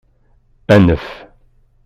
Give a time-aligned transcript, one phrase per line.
[0.73, 1.05] Anef!